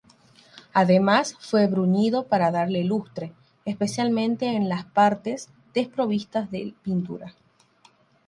Además 0.73 1.35
fue 1.39 1.67
bruñido 1.67 2.25
para 2.25 2.49
darle 2.49 2.83
lustre, 2.83 3.33
especialmente 3.65 4.47
en 4.47 4.67
las 4.67 4.85
las 4.85 4.85
partes 4.91 5.49
desprovistas 5.75 6.49
de 6.49 6.73
pintura. 6.81 7.35